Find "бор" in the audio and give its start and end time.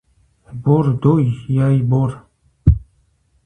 0.63-0.89, 1.91-2.19